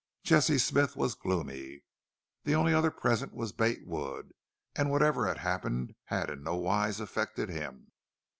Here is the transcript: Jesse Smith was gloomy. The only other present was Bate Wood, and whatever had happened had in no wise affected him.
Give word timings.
Jesse 0.23 0.57
Smith 0.57 0.95
was 0.95 1.13
gloomy. 1.13 1.83
The 2.43 2.55
only 2.55 2.73
other 2.73 2.89
present 2.89 3.35
was 3.35 3.51
Bate 3.51 3.85
Wood, 3.85 4.33
and 4.75 4.89
whatever 4.89 5.27
had 5.27 5.37
happened 5.37 5.93
had 6.05 6.27
in 6.31 6.41
no 6.41 6.55
wise 6.55 6.99
affected 6.99 7.49
him. 7.49 7.91